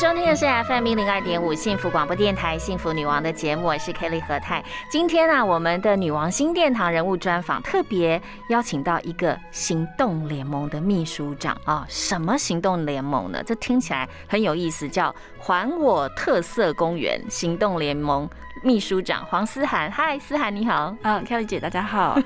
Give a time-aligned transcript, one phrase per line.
[0.00, 4.64] 收听的是 FM 一零二点五幸福广播电台《幸福女王》的节目，我是 Kelly 何太。
[4.90, 8.18] 今天呢，我们的女王新殿堂人物专访特别
[8.48, 11.84] 邀请到一个行动联盟的秘书长啊。
[11.86, 13.42] 什么行动联盟呢？
[13.44, 18.26] 这听起来很有意思，叫“还我特色公园行动联盟”
[18.62, 19.90] 秘书长黄思涵。
[19.90, 20.94] 嗨，思涵你好。
[21.02, 22.18] 嗯，Kelly 姐大家好。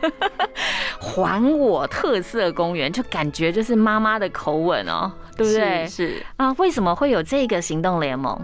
[0.99, 5.13] 还我特色公园，就感觉就是妈妈的口吻哦。
[5.37, 5.85] 对不对？
[5.89, 8.41] 是啊，为什么会有这个行动联盟？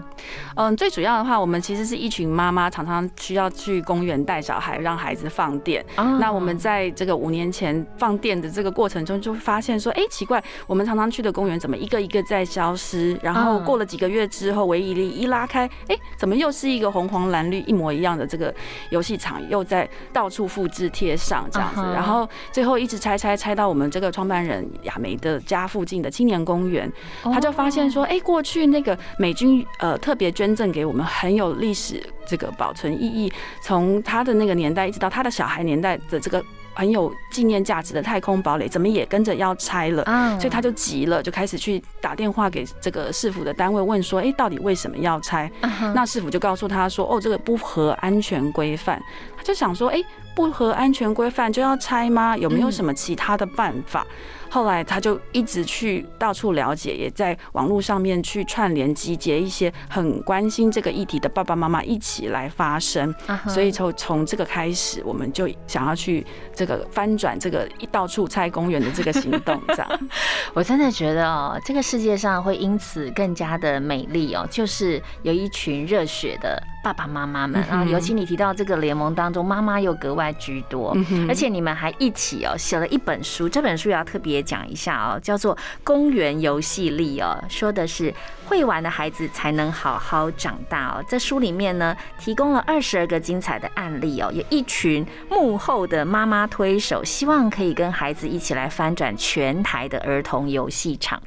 [0.55, 5.85] 嗯，最主要的话，我们其实是一群妈妈，常常需要去公园带小孩，让孩子放电。
[6.19, 13.17] 那我们在这个五年前放电的这个过程中，就会发现说，哎，奇怪，我们常常去的公园怎么一个一个在消失？
[13.23, 18.53] 然后过了几个月之后，唯一力一拉开，哎，怎么又是一个红黄蓝绿一模一样的这个
[18.89, 21.81] 游戏场，又在到处复制贴上这样子？
[21.93, 26.91] 然后最后一直拆拆拆到我们这个创办人亚梅的家附近的青年公园。
[27.23, 40.03] 他就发现说，哎，过去那个美军呃特别捐赠给我们很有历史这个保存意义，从他的那个年代一直到他的小孩年代的这个很有纪念价值的太空堡垒，怎么也跟着要拆了？
[40.39, 45.51] 所以他就急了，就开始去打电话给这个市府的单位问说，哎，到底为什么要拆？
[45.93, 49.01] 那市府就告诉他说，哦，这个不合安全规范。
[49.37, 50.03] 他就想说，哎，
[50.35, 52.37] 不合安全规范就要拆吗？
[52.37, 54.05] 有没有什么其他的办法？
[54.51, 63.15] 后来他就一直去到处了解，也在网络上面去串联集结一些很关心这个议题的爸爸妈妈一起来发声。
[63.47, 69.57] 所以从从这个开始，我们就想要去这个翻转这个一到处拆公园的这个行动。
[69.69, 69.99] 这样，
[70.53, 77.85] 我真的觉得哦，这个世界上会因此更加的美丽哦，就是有一群热血的爸爸妈妈们啊。
[77.85, 80.93] 尤其你提到这个联盟当中，妈妈又格外居多，
[81.29, 84.40] 而且你们还一起哦写了一本书，这本书也要特别。
[84.41, 88.13] 讲一下哦，叫做《公园游戏力》哦，说的是
[88.51, 91.01] 会玩的孩子才能好好长大哦。
[91.07, 101.21] 在书里面呢，提供了二十二个精彩的案例哦，有一群幕后的妈妈推手，希望可以跟孩子一起来翻转全台的儿童游戏场。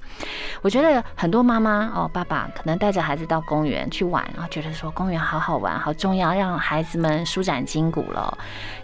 [0.60, 8.36] 我觉得很多妈妈哦，爸爸可能带着孩子到公园去玩，然后觉得说公园好好玩，好重要，让孩子们舒展筋骨了。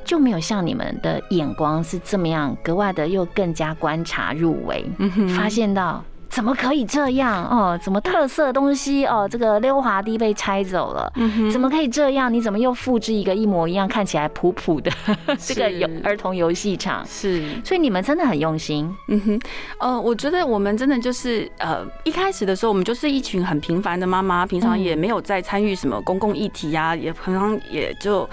[0.03, 4.91] 就没有像你们的眼光是这么样格外的，又更加观察入微，
[5.37, 6.03] 发现到。
[6.31, 7.79] 怎么可以这样哦？
[7.83, 9.29] 怎么特色东西哦？
[9.29, 11.13] 这个溜滑梯被拆走了，
[11.53, 12.33] 怎么可以这样？
[12.33, 14.91] 你怎么又复制一个一模一样、看起来普普的
[15.39, 17.05] 这个游儿童游戏场？
[17.05, 18.89] 是，所以你们真的很用心。
[19.09, 19.41] 嗯哼，
[19.81, 28.29] 呃，我觉得我们真的就是呃，一开始的时候，我们就是一群很平凡的妈妈，平常也没有在参与什么公共议题啊，也平常也就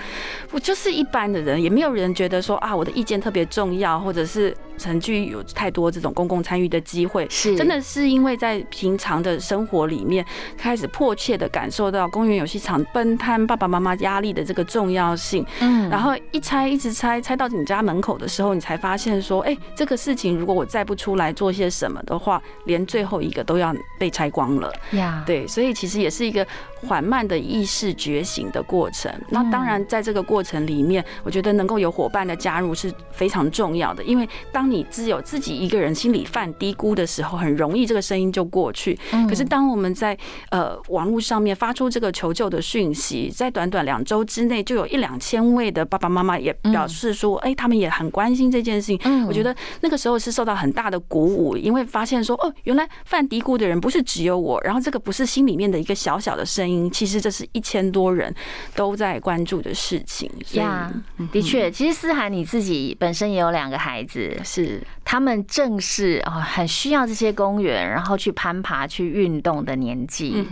[0.52, 7.82] 我就是一般的人，也没有人觉得说啊，我的意见特别重要，或者是曾具有太多这种公共参与的机会，是真的。
[7.88, 10.26] 是因为在平常的生活里面，
[10.58, 15.46] 开始迫切的感受到公园游戏场分摊爸爸妈妈压力的这个重要性。
[15.62, 24.74] 嗯，然后一拆一直拆，拆到你家门口的时候，你才发现说，哎，这个事情如果我再不出来做些什么的话，连最后一个都要被拆光了。
[24.92, 26.46] 呀，对，所以其实也是一个
[26.86, 29.12] 缓慢的意识觉醒的过程。
[29.30, 37.88] 那当然，在这个过程里面，我觉得能够有伙伴的加入是非常重要的，因为当你只有自己一个人心里犯低估的时候，很容易。
[37.88, 39.00] 这个声音就过去。
[39.30, 40.18] 可是当我们在
[40.50, 49.26] 呃网络上面发出这个求救的讯息，在短短两周之内，就有一两千位的爸爸妈妈也表示说，哎，他们也很关心这件事情。
[49.26, 58.34] 我觉得那个时候是受到很大的鼓舞，因为发现说，哦，原来犯嘀咕的人不是只有我，然后这个不是心里面的一个小小的声音，其实这是一千多人
[58.76, 60.30] 都在关注的事情。
[60.54, 60.92] 呀，
[61.32, 67.78] 的确，其实思涵你自己本身也有两个孩子，是他们正是哦很需要这些公园。
[67.88, 70.46] 然后去攀爬、去运动的年纪，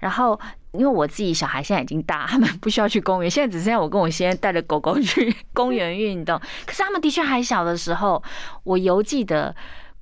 [0.00, 0.38] 然后
[0.72, 6.40] 因为我自己小孩现在已经大， 他们不需要去公园，现在只剩下我跟我先生带着狗狗去公园运动。
[6.64, 8.22] 可是他们的确还小的时候，
[8.64, 9.54] 我犹记得。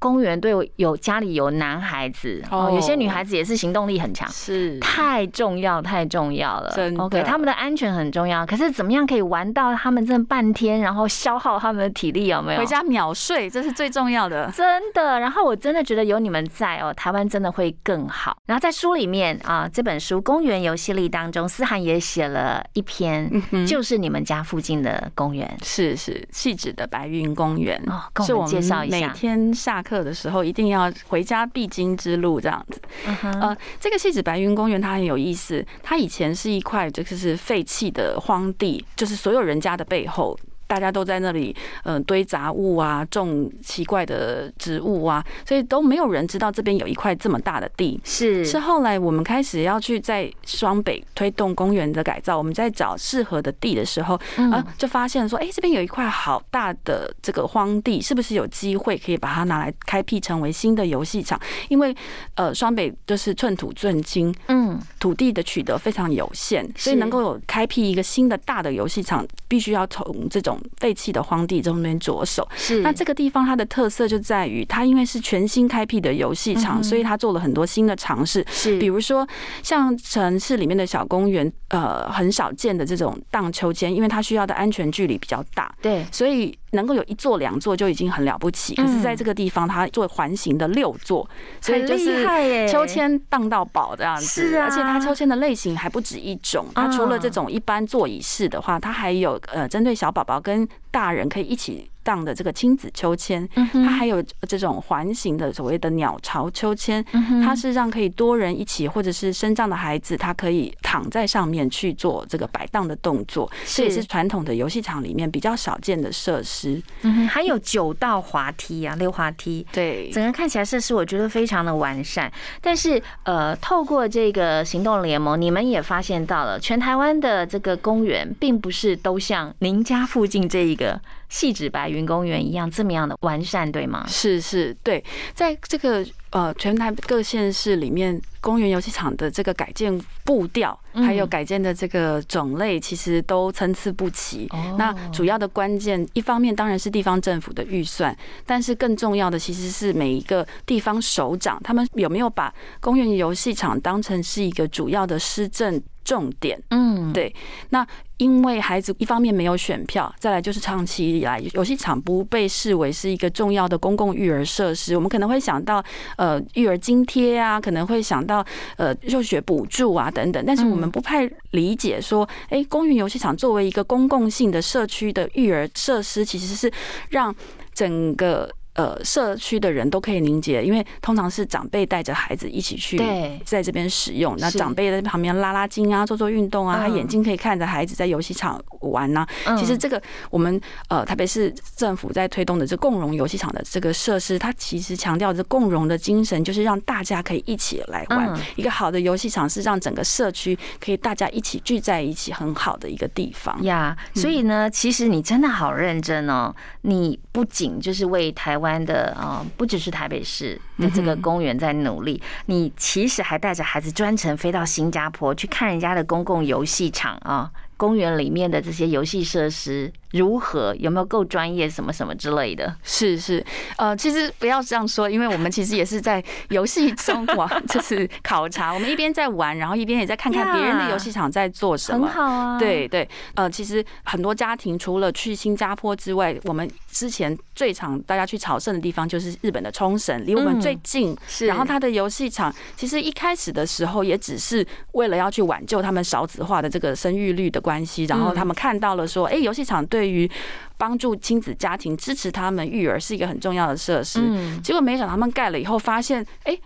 [0.05, 6.71] 公园对有家里有男孩子哦，有些女孩子也是行动力很强，是太重要太重要了。
[6.77, 8.45] 真 OK，他们的安全很重要。
[8.45, 12.61] 可是怎么样可以玩到他们这半天，然后消耗他们的体力有没有？
[12.61, 14.53] 回家秒睡，这是最重要的。
[14.55, 15.21] 真的。
[15.21, 18.37] 然后我真的觉得有你们在哦，台湾真的会更好。
[18.45, 23.31] 然后在书里面啊，这本书《公园游戏力》当中，思涵也写了一篇，
[23.67, 29.09] 就是你们家附近的公园，是是细致的白云公园哦，跟我们介绍一下。
[29.09, 32.81] 每天下课的时候一定要回家必经之路，这样子。
[33.23, 40.37] 呃，这个戏子白云公园它很有意思，它以前是一块就是废弃的荒地，就是所有人家的背后。
[40.75, 41.55] 大家都在那里，
[41.85, 48.01] 嗯，堆杂物啊，种奇怪的植物啊，所以都没有人知道这边有一块这么大的地。
[48.03, 61.41] 是是后来我们开始要去在双北推动公园的改造，我们在找适合的地的时候，啊，就发现说，哎，这边有一块好大的这个荒地，是不是有机会可以把它拿来开辟成为新的游戏场？
[61.69, 61.95] 因为
[62.35, 70.61] 呃，双北就是寸土寸金，嗯，土地的取得非常有限，所以能够有开辟一个新的大的游戏场，必须要从这种。
[70.79, 72.81] 废弃的荒地中间着手，是。
[72.83, 78.45] 那这个地方它的特色就在于，它因为是全新开辟的游戏场，所以它做了很多新的尝试。
[78.51, 79.27] 是，比如说
[79.63, 88.75] 像城市里面的小公园，呃，很少见的这种荡秋千，因为它需要的安全距离比较大，对，所以能够有一座两座就已经很了不起。
[88.75, 91.29] 可是在这个地方，它做环形的六座，
[91.61, 94.49] 所以就是秋千荡到宝这样子。
[94.49, 101.91] 是啊，而且它秋千的类型还不止一种，它除了这种一般座椅式的话，它还有呃，针对小宝宝跟大人可以一起。
[102.05, 107.03] 荡的这个亲子秋千，它还有这种环形的所谓的鸟巢秋千，
[107.43, 116.81] 它是让可以多人一起，或者是身障的孩子，他可以躺在上面去做这个摆荡的动作，这也是传统的游戏场里面比较少见的设施。
[117.03, 122.33] 嗯，还有九道滑梯啊，溜滑梯，对，整个看起来设施我觉得非常的完善。
[122.61, 131.01] 但是呃，透过这个行动联盟，你们也发现到了，全台湾的这个公园并不是都像您家附近这一个。
[131.31, 134.05] 细致白云公园一样这么样的完善，对吗？
[134.07, 135.03] 是是，对，
[135.35, 144.51] 在这个呃全台各县市里面，公园游戏场的这个改建步调，还有改建的这个种类，其实都参差不齐。
[144.77, 148.15] 那主要的关键，一方面当然是地方政府的预算，
[148.45, 155.81] 但是更重要的其实是每一个地方首长，他们有没有把公园游戏场当成是一个主要的施政。
[156.05, 157.35] 重点，嗯，对。
[157.71, 157.87] 那
[158.19, 164.95] 因为孩子一方面没有选票，再来就是长期以来游戏场不被视为是一个重要的公共育儿设施。
[164.95, 165.83] 我们可能会想到
[166.17, 168.45] 呃育儿津贴啊，可能会想到
[168.77, 176.71] 呃入学补助啊等等，但是我们不太理解说，哎，公园游戏场作为一个公共性的社区的育儿设施，其实是
[177.09, 177.35] 让
[177.73, 178.49] 整个。
[178.75, 182.99] 呃，社区的人都可以凝结，因为通常是长辈带着孩子一起去，
[183.45, 184.35] 在这边使用。
[184.39, 189.25] 那长辈在旁边拉拉筋啊，做做运动啊，他眼睛可以看着孩子在游戏场玩呐。
[189.57, 198.37] 其实这个我们呃，特别是政府在推动的这共融游戏场的这个设施，它其实强调这共融的精神，就是让大家可以一起来玩。
[198.57, 203.97] 一个好的游戏场是让整个社区可以大家一起聚在一起很好的一个地方呀。
[204.17, 208.64] 所以呢，其实你真的好认真哦，你不仅就是为台湾。
[208.65, 217.51] 湾的啊，不只是台北市的这个公园在努力，你其实还带着孩子专程飞到新加坡去看人家的公共游戏场啊。
[217.77, 220.75] 公园里面的这些游戏设施如何？
[220.77, 221.69] 有没有够专业？
[221.69, 222.75] 什么什么之类的？
[222.83, 223.45] 是是，
[223.77, 228.73] 呃，其实不要这样说，因为我们其实也是在游戏中 玩，就是考察。
[228.73, 232.07] 我们一边在玩，然后一边也在看看别人的游戏场在做什么。
[232.07, 232.59] 很好啊。
[232.59, 241.15] 对对，呃，其实很多家庭除了去新加坡之外，我们之前最常大家去朝圣的地方就是日本的冲绳，离我们最近。
[241.27, 241.47] 是。
[241.47, 247.75] 然后它的游戏场其实一开始的时候也只是为了要去挽救他们少子化的这个生育率的关。
[247.75, 250.31] 关系，然后他们看到了说，哎，游戏场对于
[250.77, 254.21] 帮助亲子家庭、支持他们育儿是一个很重要的设施。
[254.63, 256.59] 结果没想到他们盖了以后，发现，哎，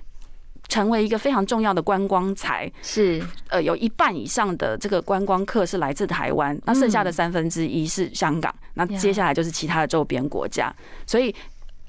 [0.68, 2.70] 成为一个非常重要的观光财。
[2.82, 10.74] 是，呃，有一半以上的这个观光客是来自台湾，那剩下的三分之一是香港，那接下来就是其他的周边国家，
[11.06, 11.34] 所以。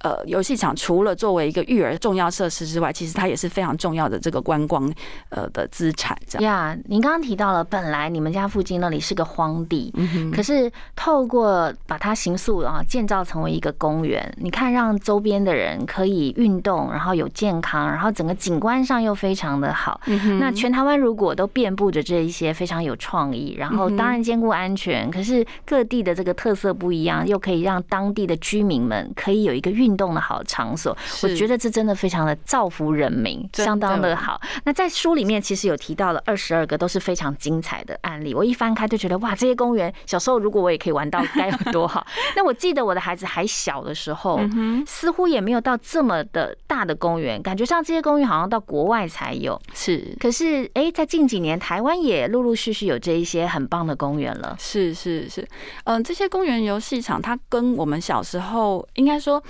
[0.02, 4.90] 呃，游戏场除了作为一个育儿重要设施之外，其实它也是非常重要的这个观光
[5.28, 6.18] 呃的资产。
[6.26, 9.94] 这样呀，您刚刚提到了，本来你们家附近那里是个荒地，
[10.34, 20.00] 可是透过把它形塑啊，建造成为一个公园，你看让周边的人可以运动，然后有健康，然后整个景观上又非常的好。
[20.40, 29.89] 那全台湾如果都遍布着这一些非常有创意，然后当然兼顾安全，可是各地的这个特色不一样，又可以让当地的居民们可以有一个运。
[29.90, 30.96] 运动的好场所。
[31.24, 34.40] 我觉得这真的非常的造福人民，相当的好。
[34.66, 38.34] 那在书里面其实有提到了二十二个都是非常精彩的案例。
[38.34, 42.06] 我一翻开就觉得哇，这些公园小时候如果我也可以玩到，该有多好。
[42.36, 44.40] 那我记得我的孩子还小的时候，
[44.86, 49.60] 似乎也没有到这么的大的公园，感觉上这些公园好像到国外才有。
[49.74, 54.56] 是，可是哎，在近几年台湾也陆陆续续有这一些很棒的公园了。
[54.60, 55.48] 是是是，
[55.86, 59.42] 嗯，这些公园游戏场它跟我们小时候应该说。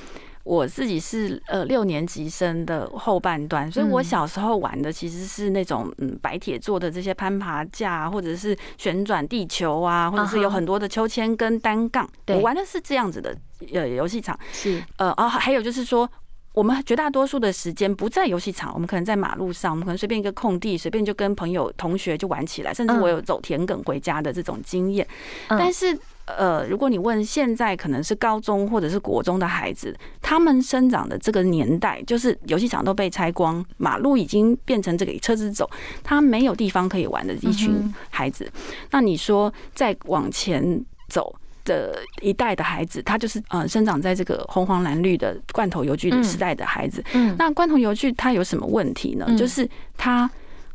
[0.50, 12.10] 我自己是呃六年级生的后半段，所以我小时候玩的其实是那种嗯白铁做的这些攀爬架，或者是旋转地球啊，或者是有很多的秋千跟单杠。
[12.30, 13.38] 我玩的是这样子的
[13.72, 14.36] 呃游戏场。
[14.52, 16.10] 是呃哦，还有就是说，
[16.54, 25.08] 我们绝大多数的时间不在游戏场，我们可能在马路上，我们可能随便一个空地，随便就跟朋友同学就玩起来，甚至我有走田埂回家的这种经验。
[25.48, 25.96] 但是。
[26.38, 35.70] 呃，如果你问现在可能是高中或者是国中的孩子，他们生长的这个年代，就是游戏场都被拆光，马路已经变成这个车子走，
[36.04, 38.52] 他没有地方可以玩的一群孩子。
[38.92, 47.04] 那你说再往前走的一代的孩子，他就是呃生长在这个红黄蓝绿的罐头游具的时代的孩子。
[47.14, 49.26] 嗯，那罐头游具它有什么问题呢？
[49.38, 49.68] 就是
[49.98, 50.30] 它。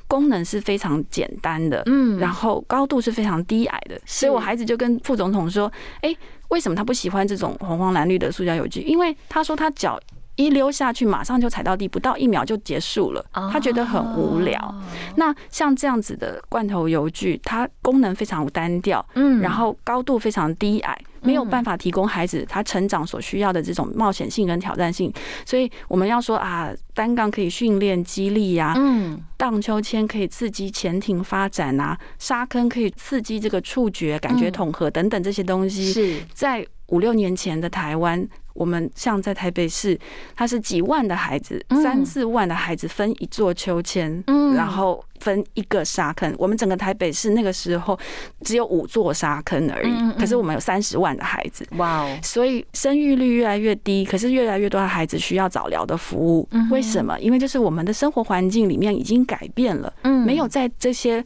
[0.06, 5.70] 功能是非常简单的，嗯，然后高度是非常低矮的，所以我孩子就跟副总统说
[6.02, 6.14] ：“哎，
[6.49, 8.80] 为什么他不喜欢这种红黄蓝绿的塑胶有机？
[8.82, 9.99] 因为他说他脚
[10.37, 14.75] 一溜下去，马上就踩到地，不到一秒就结束了，他觉得很无聊。
[15.17, 25.11] 那像这样子的罐头油具，它功能非常单调，嗯，然后高度非常低矮。”没有办法提供孩子他成长所需要的这种冒险性跟挑战性，
[25.47, 38.29] 所以我们要说啊，单杠可以训练肌力呀，嗯，荡秋千可以刺激潜艇发展啊，沙坑可以刺激这个触觉感觉统合等等这些东西，是在五六年前的台湾。
[38.54, 39.99] 我们像在台北市，
[40.34, 44.23] 它是几万的孩子，三四万的孩子分一座秋千，
[44.56, 46.34] 然后分一个沙坑。
[46.38, 47.99] 我们整个台北市那个时候
[48.42, 52.18] 只有五座沙坑而已，可是我们有三十万的孩子，哇哦！
[52.23, 56.49] 所以生育率越来越低，可是越来越多的孩子需要早疗的服务。
[56.70, 57.18] 为什么？
[57.20, 59.92] 因为就是我们的生活环境里面已经改变了，
[60.25, 61.25] 没有在这些。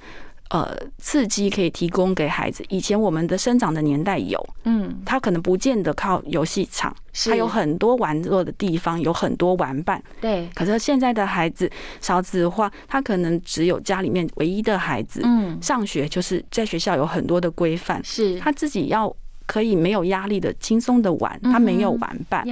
[0.50, 2.64] 呃，刺激可以提供给孩子。
[2.68, 6.94] 以前我们的生长的年代有，嗯，他可能不见得靠游戏场，
[7.26, 10.02] 他有很多玩乐的地方，有很多玩伴。
[10.20, 10.48] 对。
[10.54, 19.14] 可是现在的孩子少子化，他可能只有家里面唯一的孩子，嗯，上学就是在学校有很多的规范，是他自己要。
[19.48, 22.46] 可以没有压力的轻松的玩，他没有玩伴。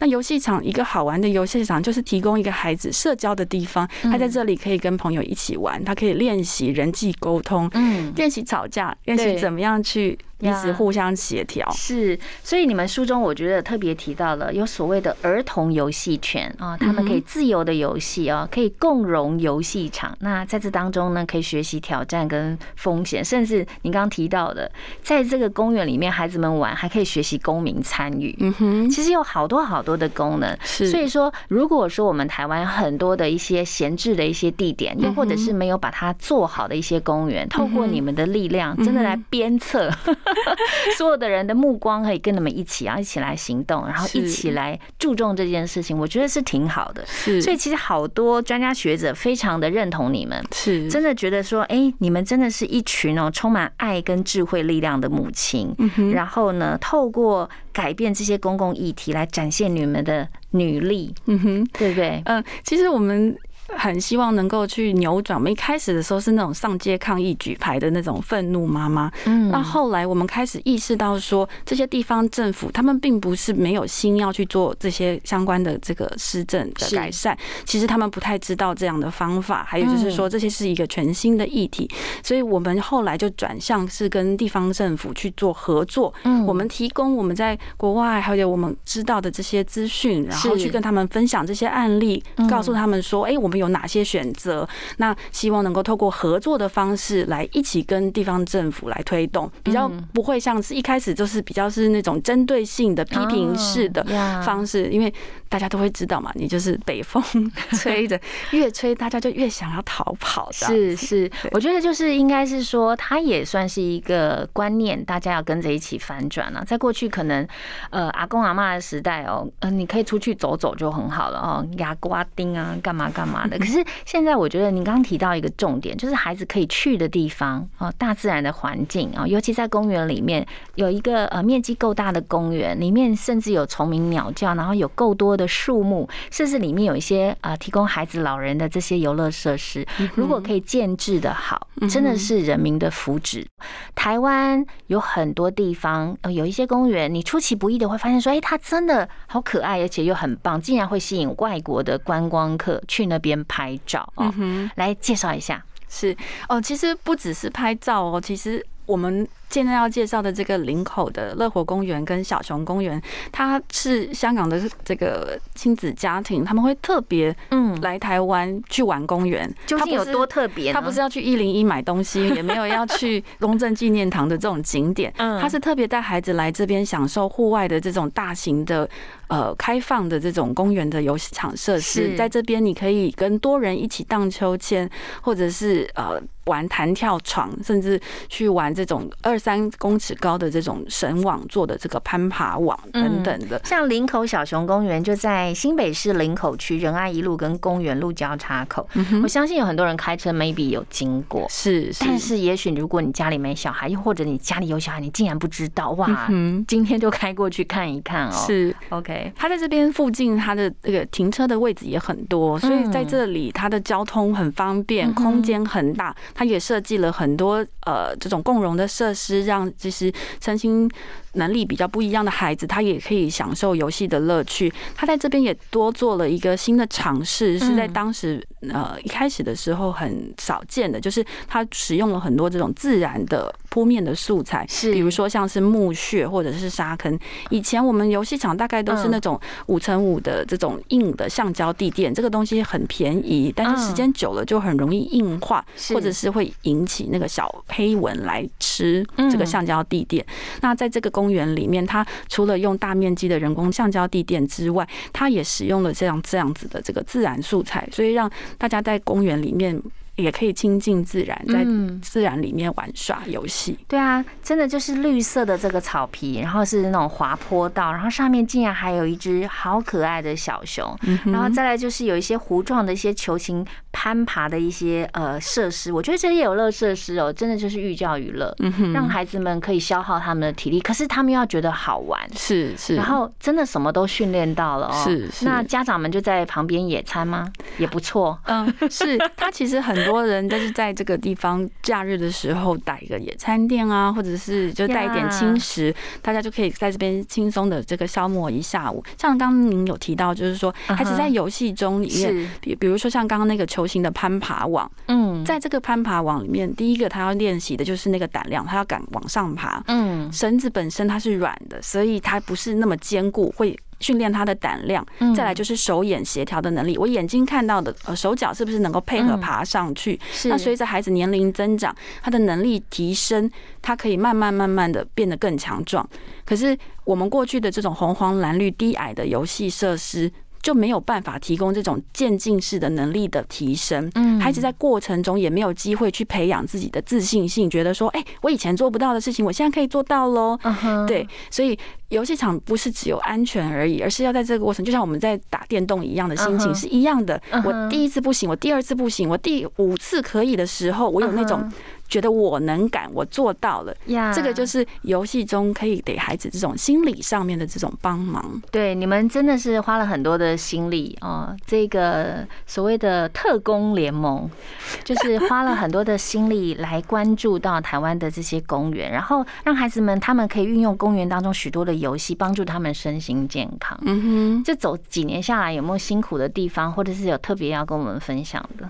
[0.00, 3.88] 那游戏场一个好玩的游戏场，就是提供一个孩子社交的地方。
[4.02, 10.18] 他在这里可以跟朋友一起玩，他可以练习人际沟通，嗯，练习吵架，练习怎么样去。
[10.40, 20.16] 彼此互相协调是，所以你们书中我觉得特别提到了有所谓的儿童游戏权啊，他们可以自由的游戏啊，可以共融游戏场。
[20.20, 24.70] 那在这当中呢，可以学习挑战跟风险，甚至你刚刚提到的，
[25.02, 28.34] 在这个公园里面，孩子们玩还可以学习公民参与。
[28.40, 30.56] 嗯哼，其实有好多好多的功能。
[30.62, 39.90] 是，所以说，如果说我们台湾很多的一些闲置的一些地点，又或者是没有把它做好的一些公园，透过你们的力量，真的来鞭策。
[40.96, 47.04] 所有的人的目光可以跟你们一起啊，一起来行动，然后一起来注重这件事情，我觉得是挺好的。
[47.06, 55.74] 是，所以其实好多专家学者非常的认同你们，是真的觉得说，哎，你们真的是一群哦，充满爱跟智慧力量的母亲。
[56.12, 62.22] 然后呢，透过改变这些公共议题来展现你们的女力，嗯哼，对不对？
[62.26, 63.36] 嗯，其实我们。
[63.76, 65.38] 很希望能够去扭转。
[65.38, 69.10] 我们一开始的时候是那种上街抗议、举牌的那种愤怒妈妈。
[69.26, 79.64] 嗯，那后来我们开始意识到说，这些地方政府他们并不是没有心要去做这些相关的这个施政的改善，其实他们不太知道这样的方法。
[79.64, 81.88] 还有就是说，这些是一个全新的议题，
[82.24, 86.12] 所以我们后来就转向是跟地方政府去做合作。
[86.24, 93.59] 嗯，我们提供我们在国外还有我们知道的这些资讯，然后去跟他们分享这些案例，告诉他们说，哎，我们。
[93.60, 94.68] 有哪些选择？
[94.96, 104.02] 那希望能够透过合作的方式来一起跟地方政府来推动，比较不会像是一开始就是比较是那种针对性的批评式的
[104.42, 105.12] 方式，因为
[105.50, 107.20] 大家都会知道嘛，你就是北风
[107.76, 108.18] 吹着，
[108.52, 110.48] 越吹大家就越想要逃跑。
[110.52, 116.64] 是是，我觉得就是应该是说，它也算是一个观念，大家要跟着一起反转了。
[116.64, 117.44] 在过去可能，
[117.90, 123.58] 呃，阿公阿妈的时代哦，嗯，你可以出去走走就很好了哦，牙瓜丁啊，干嘛干嘛的。
[123.58, 135.39] 可是现在我觉得，你刚刚提到一个重点，就是孩子可以去的地方哦，大自然的环境啊，尤其在公园里面有一个呃面积够大的公园，里面甚至有虫鸣鸟叫，然后有够多。
[135.40, 143.46] 的树木，甚至里面有一些呃，提供孩子、老人的这些游乐设施，如果可以建制的好，真的是人民的福祉。
[143.94, 154.32] 台湾有很多地方，呃，有一些公园，你出其不意的会发现说，哎，它真的好可爱，而且又很棒，竟然会吸引外国的观光客去那边拍照哦。
[154.76, 156.14] 来介绍一下，是
[156.48, 159.26] 哦，其实不只是拍照哦，其实我们。
[159.50, 163.02] 现在要介绍的这个林口的乐活公园跟小熊公园，
[163.32, 169.52] 它是香港的这个亲子家庭，他们会特别嗯来台湾去玩公园。
[169.66, 170.72] 究竟有多特别？
[170.72, 178.88] 他不是要去一零一买东西，也没有要去 公正纪念堂的这种景点，他是特别带孩子来这边享受户外的这种大型的
[179.26, 182.14] 呃开放的这种公园的游戏场设施。
[182.16, 184.88] 在这边你可以跟多人一起荡秋千，
[185.20, 189.39] 或者是呃玩弹跳床，甚至去玩这种二。
[189.40, 198.86] 三公尺高的这种绳网做的这个攀爬网等等的，像林口小熊公园就在新北市林口区仁爱一路跟公园路交叉口。
[199.22, 206.28] 我相信有很多人开车 maybe 有经过，是，但是也许如果你家里没小孩，又或者你家里有小孩，你竟然不知道哇！
[206.68, 208.44] 今天就开过去看一看哦。
[208.46, 209.32] 是，OK。
[209.34, 216.14] 它在这边附近，它的这个停车的位置也很多，所以在这里它的交通很方便，空间很大。
[216.34, 219.29] 它也设计了很多呃这种共融的设施。
[219.30, 220.90] 是让就是身心
[221.34, 224.72] 能力比较不一样的孩子，他也可以享受游戏的乐趣。
[224.94, 237.18] 他在这边也多做了一个新的尝试，是在当时呃一开始的时候很少见的，就是他使用了很多这种自然的铺面的素材，是比如说像是墓穴或者是沙坑。
[237.50, 249.06] 以前我们游戏场大概都是那种五乘五的这种硬的橡胶地垫，这个东西很便宜，但是时间久了就很容易硬化，或者是会引起那个小黑蚊来吃。
[249.30, 250.24] 这个橡胶地垫，
[250.60, 259.78] 那在这个公园里面，它除了用大面积的人工橡胶地垫之外，它也使用了这样这样子的这个自然素材，所以让大家在公园里面。
[260.20, 261.64] 也可以亲近自然，在
[262.02, 263.78] 自然里面玩耍游戏。
[263.88, 270.96] 对啊，真的就是绿色的这个草皮，然后是那种滑坡道，然后上面竟然还有一只好可爱的小熊。
[271.24, 278.54] 然后再来就是有一些糊状的一些球形攀爬的一些呃设施，我觉得这些游乐设施哦，真的就是寓教于乐，
[278.92, 282.20] 让孩子们可以消耗他们的体力，可是他们要觉得好玩。
[282.36, 285.02] 是是，然后真的什么都训练到了哦。
[285.04, 287.50] 是是，那家长们就在旁边野餐吗？
[287.78, 288.38] 也不错。
[288.44, 290.09] 嗯，是他其实很多。
[290.10, 299.02] 多人都是在这个地方假日的时候打一个野餐垫啊，或者是就带一点轻食，大家就可以在这边轻松的这个消磨一下午。
[299.16, 309.82] 像刚刚您有提到，就是说孩子在游戏中里面，比比如说像刚刚那个球形的攀爬网，嗯，在这个攀爬网里面，第一个他要练习的就是那个胆量，他要敢往上爬。
[309.86, 313.78] 嗯，绳子本身它是软的，所以它不是那么坚固，会。
[314.00, 316.98] 训练他的胆量，再来就是手眼协调的能力。
[316.98, 320.18] 我眼睛看到的，呃，手脚是不是能够配合爬上去？
[320.46, 326.06] 那随着孩子年龄增长，他的能力提升，他可以慢慢慢慢的变得更强壮。
[326.44, 330.30] 可是我们过去的这种红黄蓝绿低矮的游戏设施。
[330.62, 340.58] 就没有办法提供这种渐进式的能力的提升，嗯，孩子在过程中也没有机会去培养自己的自信心，觉得说，哎，我以前做不到的事情，我现在可以做到喽。
[341.06, 341.78] 对，所以
[342.10, 347.40] 游戏场不是只有安全而已，而是要在这个过程，就像我们在打电动一样的心情是一样的。
[347.64, 351.70] 我第一次不行，我第二次不行，我第五次可以的时候，我有那种。
[352.10, 353.94] 觉得我能感，我做到了，
[354.34, 358.60] 这个就是游戏中可以给孩子这种心理上面的这种帮忙。
[358.72, 361.56] 对，你们真的是花了很多的心力哦。
[361.64, 364.50] 这个所谓的特工联盟，
[365.04, 373.96] 就是花了很多的心力来关注到台湾的这些公园，然后让孩子们他们可以运用公园当中许多的游戏，帮助他们身心健康。
[374.02, 378.88] 嗯哼，这走几年下来，有没有辛苦的地方，或者是有特别要跟我们分享的？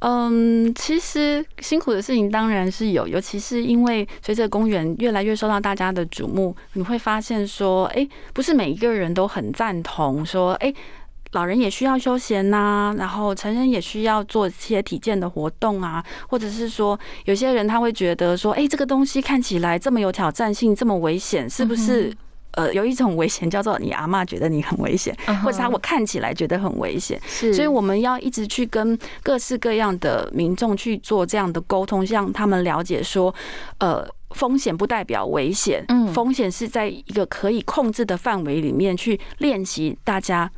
[0.00, 10.72] 嗯，其实辛苦的事情当然是有，尤其是因为随着公园越来越受到大家的瞩目，你会发现说，哎，不是每一个人都很赞同说，哎，
[11.32, 22.10] 老人也需要休闲呐，然后成人也需要做一些体健的活动啊，或者是说，有些人他会觉得说，哎，这个东西看起来这么有挑战性，这么危险，是不是？
[22.52, 33.34] 呃，有一种危险叫做你阿妈觉得你很危险，或者他我看起来觉得很危险，是，所以我们要一直去跟各式各样的民众去做这样的沟通，让他们了解说，
[33.78, 40.50] 呃，风险不代表危险，嗯，风险是在一个可以控制的范围里面去练习，大家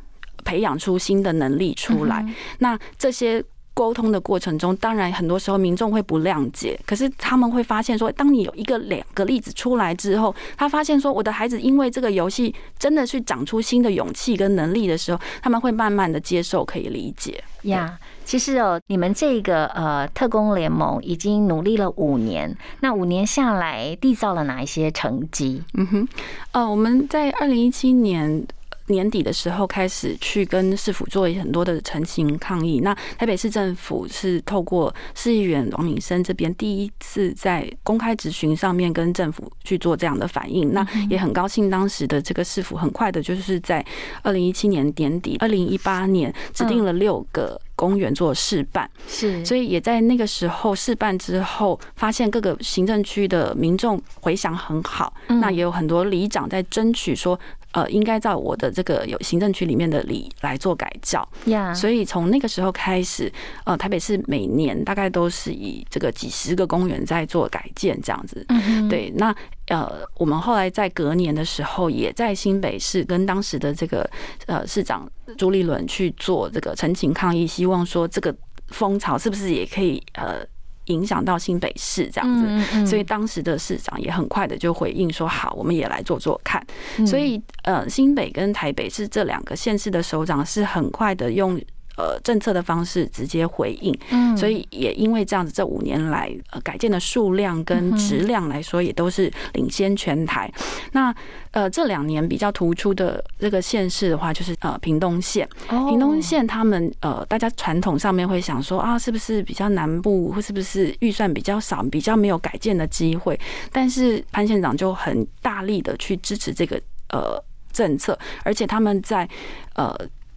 [0.43, 2.25] 培养出新的能力出来，
[2.59, 3.43] 那这些。
[3.73, 17.43] 沟通的过程中，当然很多时候民众会不谅解，可是他们会发现说，当你有一个两个例子出来之后，他发现说，我的孩子因为这个游戏真的去长出新的勇气跟能力的时候，他们会慢慢的接受，可以理解。
[17.63, 25.63] 呀，其实哦，你们这个呃特工联盟已经努力了五年，那五年下来缔造了哪一些成绩？
[25.75, 26.07] 嗯哼，
[26.51, 28.45] 呃，我们在二零一七年。
[28.93, 32.79] 年底的时候开始去跟市府做很多的澄清抗议。
[32.79, 40.71] 那台北市政府是透过市议员王敏生这边第一次在公开质询上面跟政府去做这样的反应。
[40.71, 43.83] 那也很高兴，当时的这个市府很快的就是在
[44.21, 47.59] 二零一七年年底，二零一八年指定了六个。
[47.75, 57.39] 公园做示范，是，所以也在那个时候示范之后，发现各个行政区的民众回响很好，那也有很多里长在争取说，
[57.71, 63.31] 呃，应该在我的这个有行政区里面的里来做改造，呀，所以从那个时候开始，
[63.65, 68.45] 呃，台北市每年大概都是以这个几十个公园在做改建这样子，
[68.89, 69.35] 对，那。
[69.73, 74.07] 呃，我们后来在隔年的时候，也在新北市跟当时的这个
[74.45, 78.35] 呃市长朱立伦去做这个陈情抗议，希望说这个
[78.67, 80.45] 风潮是不是也可以呃
[80.85, 82.85] 影响到新北市这样子。
[82.85, 86.63] 所以当时的市长也很快的就回应说：“好，我们也来做做看。”
[87.07, 91.59] 所以呃，新北跟台北是这两个县市的首长是很快的用。
[91.95, 100.51] 呃，政策的方式直接回应，嗯，所以也因为这样子，这五年来呃改建的数量跟质量来说，也都是领先全台。
[100.93, 101.13] 那
[101.51, 105.47] 呃这两年比较突出的这个县市的话，就是呃屏东县。
[105.67, 113.39] 屏东县他们呃大家传统上面会想说啊，是不是比较南部，或是不是预算比较少，比较没有改建的机会？
[113.71, 117.39] 但是潘县长就很大力的去支持这个呃
[117.71, 119.29] 政策，而且他们在
[119.75, 119.95] 呃。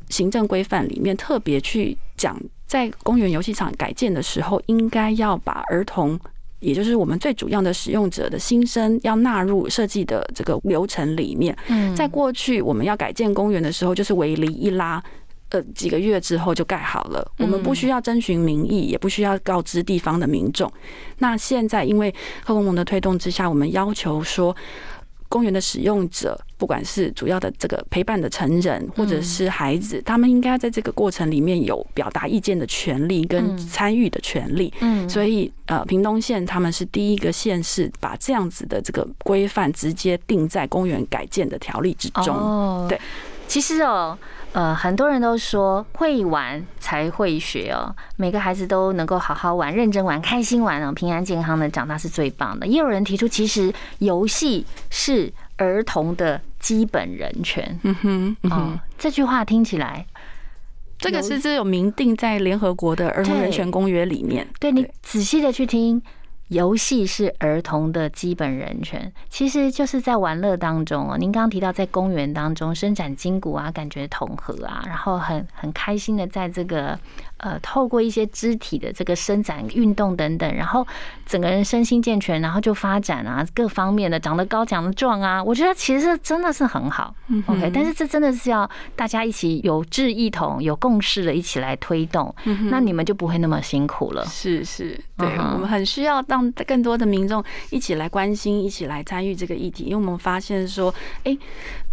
[0.08, 6.18] 行政规范里面特别去讲，在公园游戏场改建的时候，应该要把儿童，
[6.60, 11.56] 也就是我们最主要的使用者的心声，要纳入设计的这个流程里面。
[11.68, 15.02] 嗯，在过去我们要改建公园的时候，就是围篱一拉，
[15.50, 20.72] 呃，几个月之后就盖好了，我们不需要征询民意，也不需要告知地方的民众。
[21.18, 22.14] 那现在因为
[22.44, 24.54] 贺公盟的推动之下，我们要求说。
[25.36, 34.72] 公园的使用者，不管是主要的这个陪伴的成人，或者是孩子，他们应该在这个过程里面有表达意见的权利跟参与的权利。
[34.80, 42.34] 嗯，所以呃，屏东县他们是第一个县市把这样子的这个规范直接定在公园改建的条例之中。
[42.34, 42.98] 哦，对，
[43.46, 44.16] 其实哦。
[44.52, 52.64] 呃，很多人都说会玩才会学哦，每个孩子都能够好好玩、认真玩、开心玩哦，平安健康的长大是最棒的。
[52.64, 57.76] 也有人提出，其实游戏是儿童的基本人权。
[57.82, 60.06] 嗯哼，哦，这句话听起来，
[60.96, 64.46] 这个是这有明定在联合国的儿童人权公约里面。
[64.60, 66.00] 对你仔细的去听。
[66.48, 71.18] 游戏是儿童的基本人权，其实就是在玩乐当中哦。
[71.18, 76.98] 您刚刚提到在公园当中伸展筋骨啊，感觉统合啊，然后很很开心的在这个
[77.38, 80.86] 呃透过一些肢体的这个伸展运动等等，然后
[81.24, 87.14] 整个人身心健全，然后就发展啊各方面的长得高长得壮啊，我觉得其实真的是很好。
[87.46, 92.34] OK，但是这真的是要大家一起有志一同、有共识的一起来推动，
[92.70, 94.24] 那你们就不会那么辛苦了。
[94.26, 100.94] 是是，对我们很需要让更多的民众一起来关心，一起来参与这个议题，因为我们发现说，
[101.24, 101.36] 哎，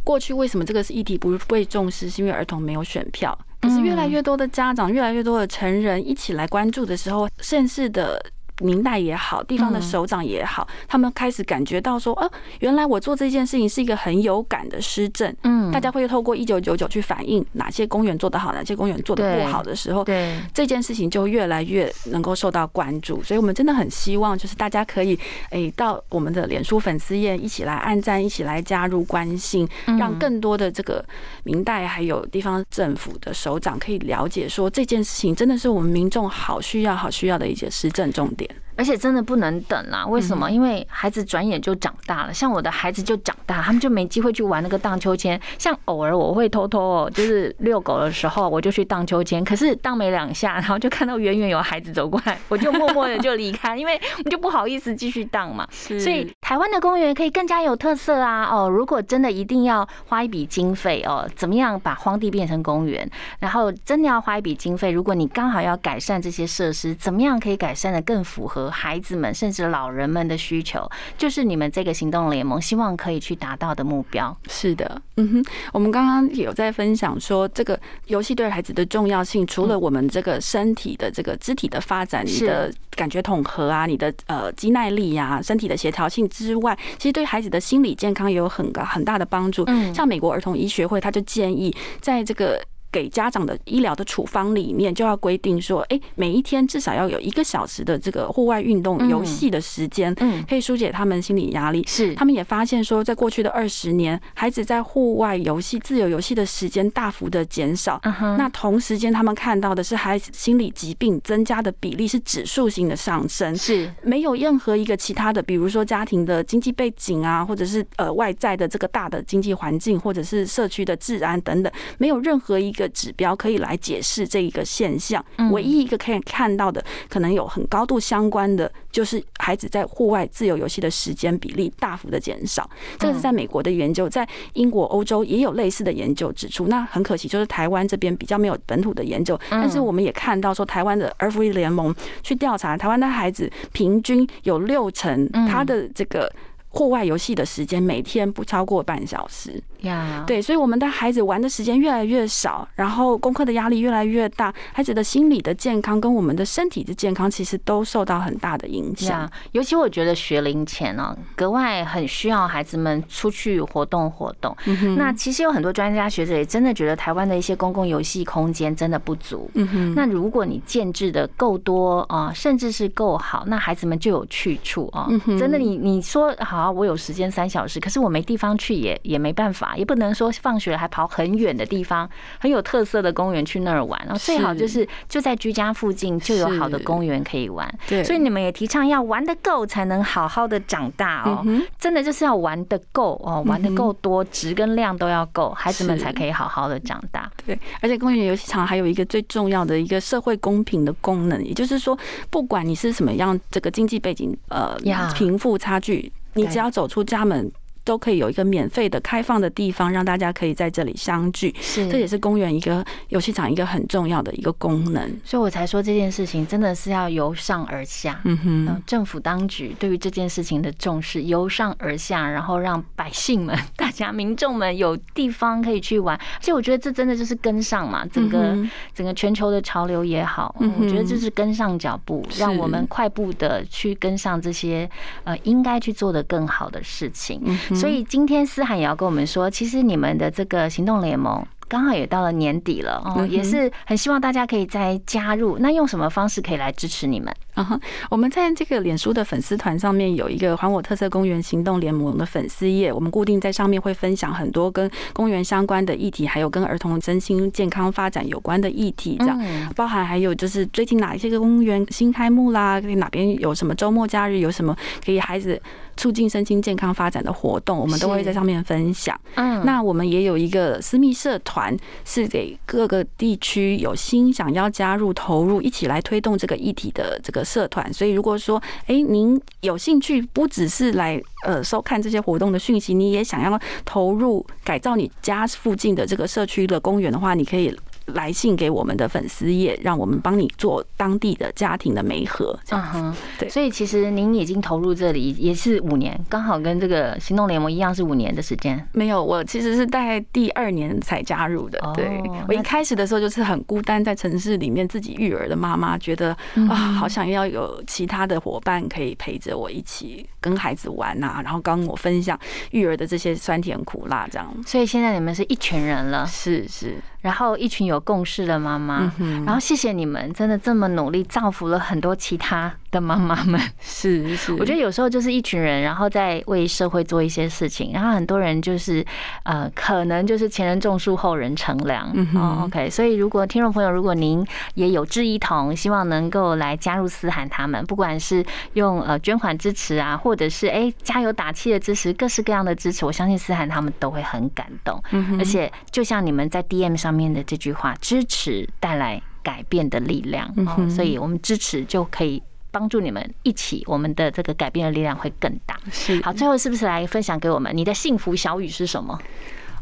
[0.03, 3.37] 过去为什么这个是议题不被重视，是因为儿童没有选票。
[3.63, 8.21] 可是越来越多的家长，越来越多的成人一起来关注的时候，县市的。
[8.59, 15.33] 明代也好，地方的首长也好，他们开始感觉到说，哦，原来我做这件事情是一个很有感的施政。
[15.43, 23.23] 嗯，大家会透过一九九九去反映哪些公园做得好，哪些公园做得不好的时候，对这件事情就越来越能够受到关注。
[23.23, 25.17] 所以，我们真的很希望，就是大家可以
[25.49, 31.03] 诶到我们的脸书粉丝页一起来按赞，一起来加入关心，让更多的这个
[31.43, 38.42] 明代还有地方政府的首长可以了解，说这件事情真的是我们民众好需要、好需要的一些施政重点。
[38.43, 38.62] 点。
[38.75, 40.49] 而且真的不能等啦，为什么？
[40.49, 45.39] 因为孩子转眼就长大了，像我的孩子就长大，他们就没机会去玩那个荡秋千。
[45.57, 55.67] 像偶尔我会偷偷哦，就是遛狗的时候，我就去荡秋千，可是荡没两下，然后就看到远远有孩子走过来，我就默默的就离开， 因为我就不好意思继续荡嘛。
[55.71, 58.47] 所以台湾的公园可以更加有特色啊！
[58.51, 63.09] 哦，如果真的一定要花一笔经费哦，怎么样把荒地变成公园？
[63.39, 68.62] 然后真的要花一笔经费，如果你刚好要改善这些设施，怎么样可以改善的更符合？
[68.69, 74.35] 孩子们甚至老人们的需求，就是你们这个行动联盟希望可以去达到的目标。
[74.47, 89.63] 是的，嗯哼，我们刚刚有在分享说，这个游戏对孩子的重要性，除了我们这个身体的这个肢体的发展，你的感觉统合啊，你的呃肌耐力呀，身体的协调性之外，其实对孩子的心理健康也有很高很大的帮助。
[89.67, 92.61] 嗯，像美国儿童医学会，他就建议在这个。
[92.93, 101.83] 给家长的医疗的处方里面就要规定说，哎，每一天至少要有一个小时的这个户外运动游戏的时间，嗯，可以疏解他们心理压力。
[101.87, 107.99] 是，他们也发现说，在过去的二十年，孩子在户外游戏、自由游戏的时间大幅的减少。
[108.37, 113.57] 那同时间，他们看到的是孩子心理疾病增加的比例是指数性的上升。
[113.57, 122.82] 是，没有任何一个其他的，比如说家庭的经济背景啊，或者是呃外在的这个大的经济环境，或者是社区的治安等等，没有任何一个。
[122.89, 132.69] 指标可以来解释这一个现象，唯一一个可以看到的，可能有很高度相关的，就是孩子在户外自由游戏的时间比例大幅的减少。
[132.97, 136.67] 这个是在美国的研究，在英国、欧洲也有类似的研究指出。
[136.67, 146.31] 那很可惜，就是台湾这边比较没有本土的研究，但是我们也看到说，台湾的儿福联盟去调查台湾的孩子，平均有六成他的这个。
[146.75, 159.29] 户外游戏的时间每天不超过半小时呀，对，所以我们的孩子玩的时间越来越少，然后功课的压力越来越大，孩子的心理的健康跟我们的身体的健康其实都受到很大的影响。
[159.51, 164.55] 尤其我觉得学龄前呢，格外很需要孩子们出去活动活动。
[164.97, 169.51] 那其实有很多专家学者也真的觉得台湾的一些公共游戏空间真的不足。
[169.53, 175.07] 嗯哼，那如果你建制的够多啊，甚至是够好，那孩子们就有去处啊。
[175.37, 176.63] 真的，你你说好。
[176.63, 182.09] 啊，我有时间三小时，可是我没地方去，也也没办法，也不能说放学还跑很远的地方，
[182.39, 183.99] 很有特色的公园去那儿玩。
[184.05, 187.67] 然后最好就是就在居家附近就有好的公园可以玩。
[187.87, 191.45] 对，所以你们也提倡要玩的够，才能好好的长大哦。
[191.79, 197.31] 真的就是要玩的够哦，玩的够多，值跟量都要够，孩子们才可以好好的长大。
[197.45, 201.97] 对，而且公园游戏场还有一个最重要的一个社会公平的功能，也就是说，
[202.29, 204.77] 不管你是什么样这个经济背景，呃，
[205.13, 206.11] 贫富差距。
[206.35, 207.51] 你只要走出家门。
[207.83, 211.53] 都可以有一个免费的开放的地方，让大家可以在这里相聚。
[211.59, 215.19] 是，这也是公园一个游戏场一个很重要的一个功能。
[215.23, 218.19] 所以我才说这件事情真的是要由上而下。
[218.23, 226.15] 嗯哼，政府当局对于这件事情的重视，由上而下，然后让百姓们、大家民众们有地方可以去玩。
[226.15, 228.57] 而且我觉得这真的就是跟上嘛，整个
[228.93, 234.89] 整个全球的潮流也好，嗯我觉得就是跟上脚步，让我们快步的去跟上这些
[235.25, 237.41] 呃应该去做的更好的事情。
[237.75, 245.57] 所以今天思涵也要跟我们说，其实你们的这个行动联盟刚好也到了年底了哦，也是很希望大家可以再加入。
[245.59, 247.33] 那用什么方式可以来支持你们？
[247.53, 259.39] 啊哈，我们在这个脸书的粉丝团上面有一个“还我特色公园行动联盟”的粉丝页，我们固定在上面会分享很多跟公园相关的议题，还有跟儿童身心健康发展有关的议题，这样
[259.75, 265.61] 包含还有就是最近哪一些个公园新开幕啦，哪边有什么周末假日有什么可以孩子
[265.95, 269.15] 促进身心健康发展的活动，我们都会在上面分享。
[269.35, 277.42] 嗯，那我们也有一个私密社团，是给各个地区有心想要加入投入，一起来推动这个议题的这个。
[277.43, 287.75] 社团，所以如果说，哎，您有兴趣，不只是来呃收看这些活动的讯息，你也想要投入改造你家附近的这个社区的公园的话，你可以。
[288.07, 292.59] 来信给我们的粉丝页，让我们帮你做当地的家庭的媒合。
[292.69, 293.47] 嗯哼，对。
[293.47, 298.85] 所以其实您已经投入这里也是五年，刚好跟这个行动联盟一样是五年的时间。
[298.91, 301.79] 没有，我其实是大概第二年才加入的。
[301.95, 306.35] 对，我一开始的时候就是很孤单，在城市里面自己育儿的妈妈，觉得
[306.69, 312.37] 啊，好想要有其他的伙伴可以陪着我一起跟孩子玩呐，然后跟我分享
[312.71, 314.53] 育儿的这些酸甜苦辣这样。
[314.65, 317.92] 所以现在你们是一群人了，是是，然后一群有。
[317.93, 319.11] 有共识的妈妈。
[319.45, 323.59] 然后谢谢你们，真的这么努力，造福了很多其他的妈妈们。
[323.79, 329.05] 是是，我觉得有时候就是一群人，然后在为社会做一些事情，然后很多人就是
[329.43, 332.09] 呃，可能就是前人种树，后人乘凉。
[332.35, 332.89] 哦，OK。
[332.89, 345.01] 所以如果听众朋友，如果您也有志一同，希望能够来加入思涵他们，不管是用呃捐款支持啊，或者是哎加油打气的支持，各式各样的支持，我相信思涵他们都会很感动。
[345.37, 350.53] 而且就像你们在 DM 上面的这句话，支持带来改变的力量。
[350.55, 352.41] 嗯，所以我们支持就可以
[352.71, 355.77] 帮助你们一起，我们的这个改变的力量会更大。
[355.91, 359.19] 是好，最后是不是来分享给我们你的幸福小语是什么？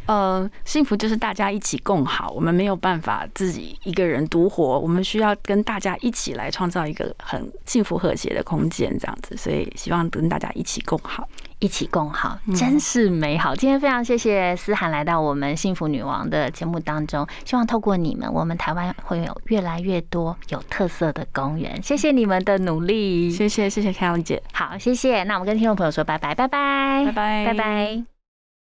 [0.08, 9.38] 呃，幸福就是大家一起共好，我们没有办法自己一个人独活，我们需要跟大家一起来创造一个很幸福和谐的空间，这样子。
[9.38, 11.30] 所以希望跟大家一起共好，
[11.62, 13.56] 一起共好，真是美好。
[13.56, 21.82] 今天非常谢谢思涵来到我们幸福女王的节目当中，希望透过你们，我们台湾会有越来越多有特色的公园。
[21.84, 25.24] 谢谢你们的努力，谢谢谢谢凯文姐，好，谢谢。
[25.24, 28.21] 那我们跟听众朋友说拜拜，拜拜，拜拜，拜拜。